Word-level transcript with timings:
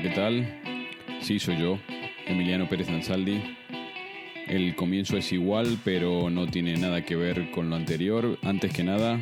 ¿qué 0.00 0.10
tal? 0.10 0.46
Sí, 1.20 1.40
soy 1.40 1.58
yo, 1.58 1.78
Emiliano 2.26 2.68
Pérez 2.68 2.88
Ansaldi. 2.88 3.42
El 4.46 4.76
comienzo 4.76 5.16
es 5.16 5.32
igual, 5.32 5.78
pero 5.84 6.30
no 6.30 6.46
tiene 6.46 6.76
nada 6.76 7.04
que 7.04 7.16
ver 7.16 7.50
con 7.50 7.68
lo 7.68 7.76
anterior. 7.76 8.38
Antes 8.42 8.72
que 8.72 8.84
nada, 8.84 9.18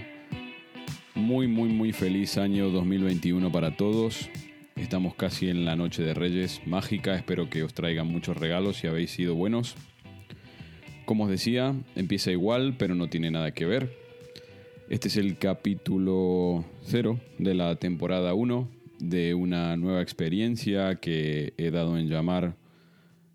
muy, 1.15 1.47
muy, 1.47 1.71
muy 1.71 1.93
feliz 1.93 2.37
año 2.37 2.69
2021 2.69 3.51
para 3.51 3.77
todos. 3.77 4.29
Estamos 4.77 5.15
casi 5.15 5.49
en 5.49 5.65
la 5.65 5.77
noche 5.77 6.03
de 6.03 6.13
Reyes 6.13 6.61
mágica. 6.67 7.15
Espero 7.15 7.49
que 7.49 7.63
os 7.63 7.73
traigan 7.73 8.09
muchos 8.09 8.37
regalos 8.37 8.85
y 8.85 8.89
habéis 8.89 9.13
sido 9.13 9.35
buenos. 9.35 9.77
Como 11.07 11.25
os 11.25 11.31
decía, 11.31 11.75
empieza 11.97 12.31
igual, 12.31 12.75
pero 12.77 12.95
no 12.95 13.09
tiene 13.09 13.31
nada 13.31 13.53
que 13.53 13.65
ver. 13.65 13.97
Este 14.91 15.09
es 15.09 15.17
el 15.17 15.39
capítulo 15.39 16.65
0 16.83 17.19
de 17.39 17.55
la 17.55 17.77
temporada 17.77 18.35
1 18.35 18.82
de 19.03 19.35
una 19.35 19.77
nueva 19.77 20.01
experiencia 20.01 20.95
que 21.01 21.55
he 21.57 21.73
dado 21.73 21.99
en 21.99 22.09
llamar 22.09 22.57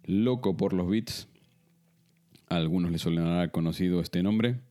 Loco 0.06 0.56
por 0.56 0.72
los 0.72 0.90
Beats. 0.90 1.28
A 2.48 2.56
algunos 2.56 2.90
les 2.90 3.06
haber 3.06 3.52
conocido 3.52 4.00
este 4.00 4.24
nombre. 4.24 4.62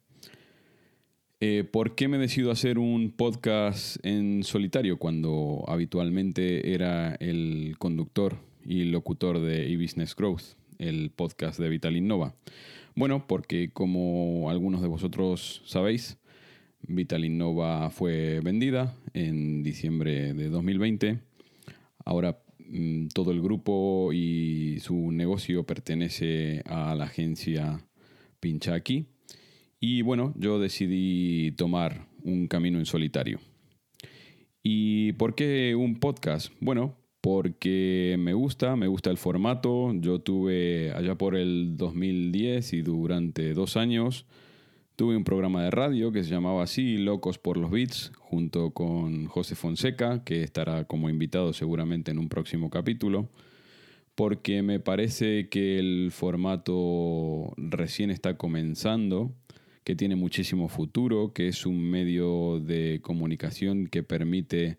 Eh, 1.41 1.65
¿Por 1.71 1.95
qué 1.95 2.09
me 2.09 2.17
decido 2.17 2.51
hacer 2.51 2.79
un 2.79 3.11
podcast 3.11 4.05
en 4.07 4.43
solitario 4.43 4.99
cuando 4.99 5.65
habitualmente 5.69 6.73
era 6.73 7.15
el 7.17 7.77
conductor 7.79 8.39
y 8.65 8.85
locutor 8.85 9.41
de 9.41 9.71
eBusiness 9.71 10.17
Growth, 10.17 10.57
el 10.79 11.11
podcast 11.11 11.59
de 11.61 11.69
Vital 11.69 11.97
Innova? 11.99 12.35
Bueno, 12.95 13.27
porque 13.27 13.69
como 13.71 14.49
algunos 14.49 14.81
de 14.81 14.89
vosotros 14.89 15.61
sabéis, 15.67 16.17
Vital 16.89 17.25
Innova 17.25 17.91
fue 17.91 18.41
vendida 18.41 18.95
en 19.15 19.63
diciembre 19.63 20.35
de 20.35 20.49
2020. 20.49 21.19
Ahora 22.05 22.39
mm, 22.59 23.09
todo 23.09 23.33
el 23.33 23.43
grupo 23.43 24.13
y 24.13 24.79
su 24.81 25.13
negocio 25.13 25.65
pertenece 25.65 26.63
a 26.67 26.95
la 26.95 27.05
agencia 27.05 27.81
Pincha 28.41 28.75
Aquí. 28.75 29.07
Y 29.81 30.03
bueno, 30.03 30.33
yo 30.37 30.59
decidí 30.59 31.53
tomar 31.53 32.07
un 32.23 32.49
camino 32.49 32.79
en 32.79 32.87
solitario. 32.87 33.41
¿Y 34.63 35.13
por 35.13 35.35
qué 35.35 35.75
un 35.77 36.01
podcast? 36.01 36.53
Bueno, 36.61 36.97
porque 37.21 38.17
me 38.19 38.35
gusta, 38.35 38.77
me 38.77 38.87
gusta 38.87 39.11
el 39.11 39.17
formato. 39.17 39.93
Yo 39.95 40.21
tuve 40.21 40.93
allá 40.93 41.17
por 41.17 41.37
el 41.37 41.77
2010 41.77 42.73
y 42.73 42.83
durante 42.83 43.53
dos 43.53 43.77
años 43.77 44.27
Tuve 44.97 45.15
un 45.15 45.25
programa 45.25 45.63
de 45.63 45.71
radio 45.71 46.11
que 46.11 46.25
se 46.25 46.31
llamaba 46.31 46.63
así, 46.63 46.97
Locos 46.97 47.37
por 47.37 47.59
los 47.59 47.71
Beats, 47.71 48.13
junto 48.19 48.71
con 48.71 49.27
José 49.27 49.55
Fonseca, 49.55 50.25
que 50.25 50.43
estará 50.43 50.85
como 50.85 51.11
invitado 51.11 51.53
seguramente 51.53 52.13
en 52.13 52.19
un 52.19 52.31
próximo 52.31 52.71
capítulo, 52.71 53.29
porque 54.15 54.63
me 54.63 54.81
parece 54.81 55.51
que 55.51 55.79
el 55.79 56.13
formato 56.13 57.53
recién 57.59 58.11
está 58.11 58.39
comenzando, 58.39 59.35
que 59.85 59.95
tiene 59.95 60.17
muchísimo 60.17 60.67
futuro, 60.69 61.35
que 61.35 61.49
es 61.49 61.67
un 61.67 61.79
medio 61.91 62.59
de 62.59 63.01
comunicación 63.03 63.89
que 63.89 64.03
permite 64.03 64.79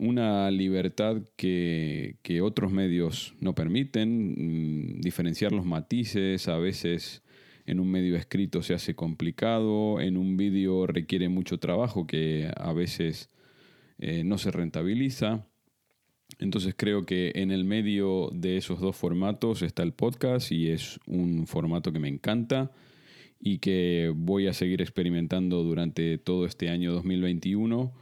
una 0.00 0.50
libertad 0.50 1.22
que, 1.36 2.16
que 2.22 2.40
otros 2.40 2.72
medios 2.72 3.36
no 3.38 3.54
permiten, 3.54 4.96
mm, 4.96 5.00
diferenciar 5.00 5.52
los 5.52 5.64
matices, 5.64 6.48
a 6.48 6.58
veces 6.58 7.21
en 7.66 7.80
un 7.80 7.90
medio 7.90 8.16
escrito 8.16 8.62
se 8.62 8.74
hace 8.74 8.94
complicado, 8.94 10.00
en 10.00 10.16
un 10.16 10.36
vídeo 10.36 10.86
requiere 10.86 11.28
mucho 11.28 11.58
trabajo 11.58 12.06
que 12.06 12.50
a 12.56 12.72
veces 12.72 13.30
eh, 13.98 14.24
no 14.24 14.38
se 14.38 14.50
rentabiliza. 14.50 15.46
Entonces 16.38 16.74
creo 16.76 17.04
que 17.04 17.32
en 17.36 17.50
el 17.50 17.64
medio 17.64 18.30
de 18.32 18.56
esos 18.56 18.80
dos 18.80 18.96
formatos 18.96 19.62
está 19.62 19.82
el 19.82 19.92
podcast 19.92 20.50
y 20.50 20.70
es 20.70 20.98
un 21.06 21.46
formato 21.46 21.92
que 21.92 21.98
me 21.98 22.08
encanta 22.08 22.72
y 23.38 23.58
que 23.58 24.12
voy 24.14 24.46
a 24.46 24.54
seguir 24.54 24.80
experimentando 24.80 25.62
durante 25.62 26.18
todo 26.18 26.46
este 26.46 26.68
año 26.70 26.92
2021 26.92 27.92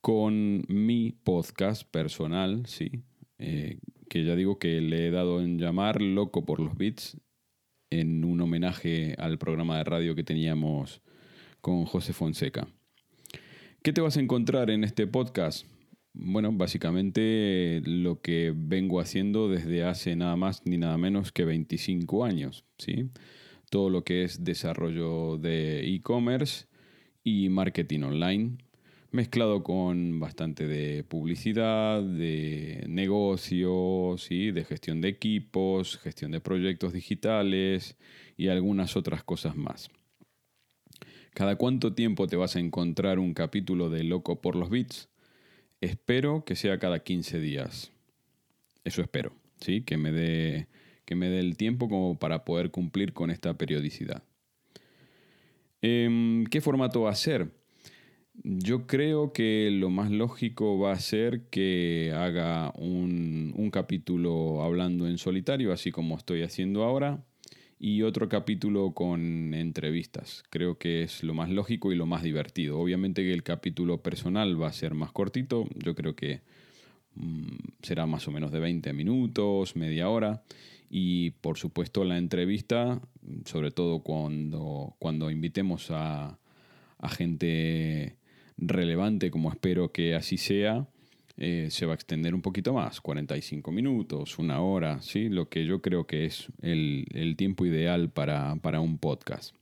con 0.00 0.64
mi 0.68 1.12
podcast 1.12 1.88
personal, 1.88 2.66
sí, 2.66 2.90
eh, 3.38 3.78
que 4.08 4.24
ya 4.24 4.34
digo 4.34 4.58
que 4.58 4.80
le 4.80 5.06
he 5.06 5.10
dado 5.10 5.40
en 5.40 5.58
llamar 5.58 6.02
Loco 6.02 6.44
por 6.44 6.58
los 6.58 6.76
Beats 6.76 7.16
en 7.92 8.24
un 8.24 8.40
homenaje 8.40 9.14
al 9.18 9.38
programa 9.38 9.76
de 9.76 9.84
radio 9.84 10.14
que 10.14 10.24
teníamos 10.24 11.02
con 11.60 11.84
José 11.84 12.12
Fonseca. 12.12 12.66
¿Qué 13.82 13.92
te 13.92 14.00
vas 14.00 14.16
a 14.16 14.20
encontrar 14.20 14.70
en 14.70 14.82
este 14.82 15.06
podcast? 15.06 15.66
Bueno, 16.14 16.52
básicamente 16.52 17.82
lo 17.84 18.20
que 18.20 18.52
vengo 18.56 19.00
haciendo 19.00 19.48
desde 19.48 19.84
hace 19.84 20.16
nada 20.16 20.36
más 20.36 20.62
ni 20.64 20.78
nada 20.78 20.96
menos 20.96 21.32
que 21.32 21.44
25 21.44 22.24
años, 22.24 22.64
¿sí? 22.78 23.10
Todo 23.70 23.90
lo 23.90 24.04
que 24.04 24.24
es 24.24 24.44
desarrollo 24.44 25.38
de 25.38 25.86
e-commerce 25.94 26.66
y 27.24 27.48
marketing 27.48 28.02
online, 28.02 28.58
mezclado 29.12 29.62
con 29.62 30.18
bastante 30.18 30.66
de 30.66 31.04
publicidad, 31.04 32.02
de 32.02 32.84
negocios, 32.88 34.28
de 34.28 34.64
gestión 34.66 35.00
de 35.00 35.08
equipos, 35.08 35.98
gestión 35.98 36.32
de 36.32 36.40
proyectos 36.40 36.92
digitales 36.92 37.96
y 38.36 38.48
algunas 38.48 38.96
otras 38.96 39.22
cosas 39.22 39.54
más. 39.54 39.90
¿Cada 41.34 41.56
cuánto 41.56 41.94
tiempo 41.94 42.26
te 42.26 42.36
vas 42.36 42.56
a 42.56 42.60
encontrar 42.60 43.18
un 43.18 43.34
capítulo 43.34 43.90
de 43.90 44.04
Loco 44.04 44.40
por 44.40 44.56
los 44.56 44.70
Bits? 44.70 45.08
Espero 45.80 46.44
que 46.44 46.56
sea 46.56 46.78
cada 46.78 47.02
15 47.02 47.38
días. 47.38 47.92
Eso 48.84 49.02
espero, 49.02 49.32
¿sí? 49.60 49.82
Que 49.82 49.96
me 49.96 50.12
dé 50.12 50.68
que 51.04 51.16
me 51.16 51.28
dé 51.28 51.40
el 51.40 51.56
tiempo 51.56 51.88
como 51.88 52.18
para 52.18 52.44
poder 52.44 52.70
cumplir 52.70 53.12
con 53.12 53.30
esta 53.30 53.58
periodicidad. 53.58 54.22
Em, 55.80 56.44
¿Qué 56.46 56.60
formato 56.60 57.02
va 57.02 57.10
a 57.10 57.14
ser? 57.16 57.50
Yo 58.34 58.86
creo 58.86 59.32
que 59.32 59.70
lo 59.70 59.90
más 59.90 60.10
lógico 60.10 60.78
va 60.78 60.92
a 60.92 60.98
ser 60.98 61.42
que 61.50 62.12
haga 62.16 62.72
un, 62.76 63.70
capítulo 63.70 64.62
hablando 64.62 65.06
en 65.06 65.18
solitario, 65.18 65.72
así 65.72 65.92
como 65.92 66.16
estoy 66.16 66.42
haciendo 66.42 66.82
ahora, 66.84 67.24
y 67.78 68.02
otro 68.02 68.28
capítulo 68.28 68.92
con 68.92 69.54
entrevistas. 69.54 70.44
Creo 70.50 70.78
que 70.78 71.02
es 71.02 71.22
lo 71.22 71.34
más 71.34 71.50
lógico 71.50 71.92
y 71.92 71.94
lo 71.94 72.06
más 72.06 72.22
divertido. 72.22 72.78
Obviamente 72.78 73.22
que 73.22 73.32
el 73.32 73.42
capítulo 73.42 74.02
personal 74.02 74.60
va 74.60 74.68
a 74.68 74.72
ser 74.72 74.94
más 74.94 75.12
cortito, 75.12 75.66
yo 75.76 75.94
creo 75.94 76.16
que 76.16 76.40
mm, 77.14 77.56
será 77.82 78.06
más 78.06 78.28
o 78.28 78.30
menos 78.30 78.50
de 78.50 78.60
20 78.60 78.92
minutos, 78.92 79.76
media 79.76 80.08
hora, 80.08 80.42
y 80.90 81.30
por 81.30 81.58
supuesto 81.58 82.04
la 82.04 82.18
entrevista, 82.18 83.00
sobre 83.46 83.70
todo 83.70 84.00
cuando, 84.00 84.96
cuando 84.98 85.30
invitemos 85.30 85.90
a, 85.90 86.38
a 86.98 87.08
gente 87.08 88.16
relevante, 88.68 89.30
como 89.30 89.50
espero 89.50 89.92
que 89.92 90.14
así 90.14 90.36
sea, 90.36 90.86
eh, 91.36 91.68
se 91.70 91.86
va 91.86 91.92
a 91.92 91.94
extender 91.94 92.34
un 92.34 92.42
poquito 92.42 92.74
más, 92.74 93.00
45 93.00 93.72
minutos, 93.72 94.38
una 94.38 94.60
hora, 94.60 95.00
¿sí? 95.02 95.28
lo 95.28 95.48
que 95.48 95.64
yo 95.64 95.80
creo 95.80 96.06
que 96.06 96.26
es 96.26 96.48
el, 96.60 97.34
tiempo 97.36 97.66
ideal 97.66 98.10
para, 98.10 98.56
para, 98.56 98.80
un 98.80 98.98
podcast. 98.98 99.54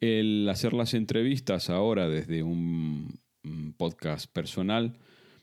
El 0.00 0.48
hacer 0.50 0.72
las 0.72 0.92
entrevistas 0.94 1.70
ahora 1.70 2.08
desde 2.08 2.42
un 2.42 3.20
podcast 3.76 4.30
personal 4.30 4.98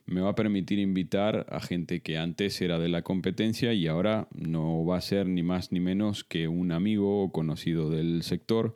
me 0.06 0.22
va 0.22 0.32
a 0.32 0.36
permitir 0.36 0.80
invitar 0.80 1.46
a 1.50 1.59
gente 1.62 2.02
que 2.02 2.18
antes 2.18 2.62
era 2.62 2.80
de 2.80 2.90
la 2.90 3.02
competencia 3.02 3.74
y 3.74 3.88
ahora 3.88 4.28
no 4.34 4.85
va 4.85 4.97
a 4.97 5.02
ser 5.02 5.28
ni 5.28 5.41
más 5.41 5.72
ni 5.72 5.79
menos 5.79 6.24
que 6.24 6.47
un 6.47 6.72
amigo 6.72 7.24
o 7.24 7.32
conocido 7.32 7.90
del 7.90 8.24
sector 8.24 8.76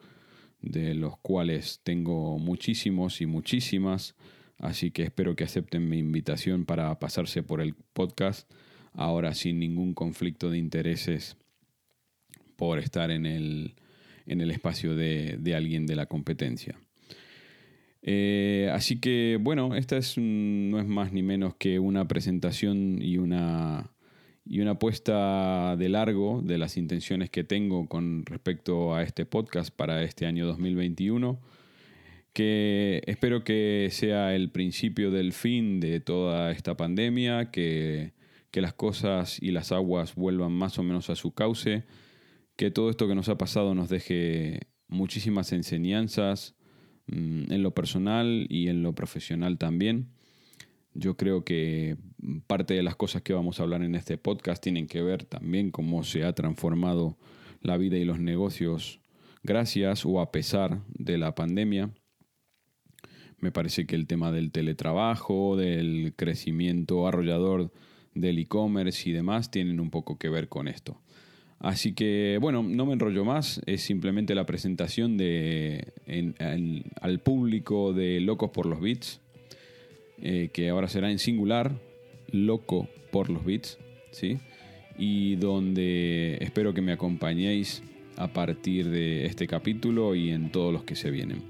de 0.66 0.96
los 0.96 1.18
cuales 1.20 1.80
tengo 1.84 2.38
muchísimos 2.40 3.22
y 3.22 3.26
muchísimas, 3.26 4.16
así 4.58 4.92
que 4.92 5.04
espero 5.04 5.36
que 5.36 5.44
acepten 5.44 5.88
mi 5.88 6.00
invitación 6.00 6.66
para 6.66 6.98
pasarse 7.00 7.44
por 7.44 7.62
el 7.62 7.76
podcast, 7.94 8.52
ahora 8.94 9.34
sin 9.34 9.60
ningún 9.60 9.94
conflicto 9.94 10.50
de 10.50 10.58
intereses 10.58 11.38
por 12.56 12.80
estar 12.80 13.12
en 13.12 13.26
el, 13.26 13.76
en 14.26 14.42
el 14.42 14.52
espacio 14.52 14.96
de, 14.96 15.54
alguien 15.56 15.86
de 15.86 15.96
la 15.96 16.08
competencia. 16.08 16.80
Eh, 18.02 18.70
así 18.72 19.00
que 19.00 19.38
bueno, 19.42 19.76
esta 19.76 19.98
es, 19.98 20.18
no 20.18 20.80
es 20.80 20.86
más 20.86 21.12
ni 21.12 21.24
menos 21.24 21.56
que 21.56 21.80
una 21.80 22.08
presentación 22.08 23.02
y 23.02 23.18
una 23.18 23.92
y 24.46 24.60
una 24.60 24.72
apuesta 24.72 25.76
de 25.76 25.90
largo 25.90 26.42
de 26.44 26.58
las 26.58 26.78
intenciones 26.78 27.30
que 27.30 27.44
tengo 27.44 27.88
con 27.88 28.26
respecto 28.26 28.94
a 28.96 29.02
este 29.02 29.26
podcast 29.26 29.76
para 29.76 30.04
este 30.04 30.26
año 30.28 30.46
2021, 30.46 31.40
que 32.32 33.02
espero 33.08 33.44
que 33.44 33.90
sea 33.92 34.36
el 34.36 34.52
principio 34.52 35.10
del 35.10 35.34
fin 35.34 35.80
de 35.80 36.00
toda 36.00 36.52
esta 36.52 36.78
pandemia, 36.78 37.50
que, 37.50 38.14
que 38.52 38.62
las 38.62 38.74
cosas 38.74 39.42
y 39.42 39.52
las 39.52 39.72
aguas 39.72 40.16
vuelvan 40.16 40.52
más 40.52 40.78
o 40.78 40.84
menos 40.84 41.10
a 41.10 41.16
su 41.16 41.34
cauce, 41.34 41.86
que 42.56 42.70
todo 42.70 42.90
esto 42.90 43.08
que 43.08 43.16
nos 43.16 43.30
ha 43.30 43.38
pasado 43.38 43.74
nos 43.74 43.90
deje 43.90 44.68
muchísimas 44.88 45.52
enseñanzas 45.54 46.56
mm, 47.08 47.52
en 47.52 47.64
lo 47.64 47.74
personal 47.74 48.46
y 48.50 48.68
en 48.68 48.84
lo 48.84 48.94
profesional 48.94 49.58
también 49.58 50.15
Yo 50.96 51.18
creo 51.18 51.44
que 51.44 51.98
parte 52.48 52.74
de 52.74 52.82
las 52.82 52.96
cosas 52.96 53.22
que 53.22 53.34
vamos 53.34 53.60
a 53.60 53.64
hablar 53.64 53.84
en 53.84 53.96
este 53.96 54.18
podcast 54.18 54.64
tienen 54.64 54.88
que 54.88 55.02
ver 55.02 55.26
también 55.26 55.70
cómo 55.70 56.04
se 56.06 56.24
ha 56.24 56.34
transformado 56.34 57.18
la 57.62 57.76
vida 57.76 57.98
y 57.98 58.06
los 58.06 58.20
negocios 58.20 59.02
gracias 59.44 60.06
o 60.06 60.22
a 60.22 60.32
pesar 60.32 60.80
de 60.88 61.18
la 61.18 61.36
pandemia. 61.36 61.90
Me 63.40 63.52
parece 63.52 63.86
que 63.86 63.96
el 63.96 64.08
tema 64.08 64.32
del 64.32 64.52
teletrabajo, 64.52 65.58
del 65.58 66.14
crecimiento 66.16 67.08
arrollador 67.08 67.72
del 68.14 68.40
e-commerce 68.40 69.10
y 69.10 69.12
demás 69.14 69.52
tienen 69.52 69.82
un 69.82 69.90
poco 69.90 70.18
que 70.18 70.30
ver 70.30 70.48
con 70.48 70.70
esto. 70.70 71.02
Así 71.60 71.94
que 71.94 72.38
bueno, 72.40 72.64
no 72.64 72.86
me 72.86 72.94
enrollo 72.94 73.26
más, 73.26 73.62
es 73.66 73.82
simplemente 73.82 74.34
la 74.34 74.46
presentación 74.46 75.18
de, 75.18 75.94
al 77.02 77.20
público 77.20 77.92
de 77.92 78.22
Locos 78.22 78.52
por 78.52 78.66
los 78.66 78.80
Bits, 78.80 79.22
eh, 80.28 80.50
que 80.52 80.70
ahora 80.70 80.88
será 80.88 81.12
en 81.12 81.20
singular, 81.20 81.72
Loco 82.32 82.90
por 83.12 83.30
los 83.30 83.46
Bits, 83.46 83.78
¿sí? 84.10 84.40
y 84.98 85.36
donde 85.36 86.40
espero 86.42 86.74
que 86.74 86.82
me 86.82 86.94
acompañéis 86.94 87.84
a 88.18 88.28
partir 88.30 88.90
de 88.90 89.28
este 89.28 89.46
capítulo 89.46 90.16
y 90.16 90.32
en 90.32 90.50
todos 90.50 90.74
los 90.74 90.84
que 90.84 90.96
se 90.96 91.12
vienen. 91.12 91.44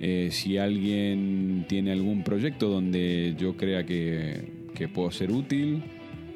Eh, 0.00 0.30
si 0.32 0.58
alguien 0.58 1.64
tiene 1.68 1.92
algún 1.92 2.24
proyecto 2.24 2.68
donde 2.68 3.36
yo 3.38 3.56
crea 3.56 3.86
que, 3.86 4.66
que 4.74 4.88
puedo 4.88 5.12
ser 5.12 5.30
útil, 5.30 5.80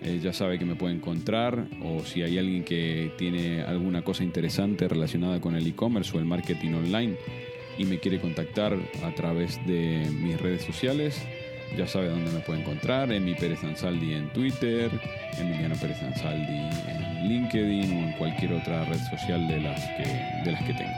eh, 0.02 0.20
ya 0.23 0.32
sabe 0.32 0.56
que 0.56 0.64
me 0.64 0.76
puede 0.76 0.94
encontrar 0.94 1.67
o 1.82 2.05
si 2.05 2.23
hay 2.23 2.38
alguien 2.38 2.62
que 2.62 3.11
tiene 3.19 3.62
alguna 3.62 4.02
cosa 4.02 4.23
interesante 4.23 4.87
relacionada 4.87 5.41
con 5.41 5.56
el 5.56 5.67
e-commerce 5.67 6.17
o 6.17 6.20
el 6.20 6.26
marketing 6.26 6.75
online 6.75 7.17
y 7.76 7.87
me 7.87 7.99
quiere 7.99 8.20
contactar 8.20 8.79
a 9.02 9.14
través 9.14 9.58
de 9.67 10.06
mis 10.23 10.41
redes 10.41 10.62
sociales, 10.62 11.20
ya 11.76 11.87
sabe 11.87 12.08
dónde 12.08 12.31
me 12.31 12.40
puede 12.40 12.61
encontrar, 12.61 13.11
en 13.12 13.25
mi 13.25 13.34
Pérez 13.34 13.62
Ansaldi 13.64 14.14
en 14.14 14.28
Twitter, 14.31 14.90
Emiliano 15.38 15.75
Pérez 15.76 16.02
Ansaldi 16.02 16.58
en 16.88 17.28
LinkedIn 17.28 17.93
o 17.93 18.08
en 18.08 18.12
cualquier 18.12 18.52
otra 18.55 18.84
red 18.84 18.99
social 19.11 19.46
de 19.49 19.61
las 19.61 19.81
que, 19.81 20.43
de 20.44 20.52
las 20.52 20.62
que 20.64 20.75
tengo. 20.75 20.90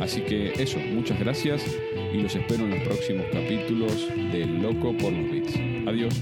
Así 0.00 0.20
que 0.22 0.52
eso, 0.62 0.78
muchas 0.94 1.18
gracias 1.18 1.62
y 2.12 2.18
los 2.18 2.34
espero 2.34 2.64
en 2.64 2.70
los 2.70 2.80
próximos 2.80 3.26
capítulos 3.32 4.08
de 4.32 4.46
Loco 4.46 4.96
por 4.96 5.12
los 5.12 5.30
Bits. 5.30 5.54
Adiós. 5.86 6.14